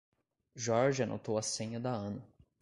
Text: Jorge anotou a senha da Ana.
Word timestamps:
Jorge 0.55 1.03
anotou 1.03 1.37
a 1.37 1.43
senha 1.43 1.79
da 1.79 1.91
Ana. 1.93 2.27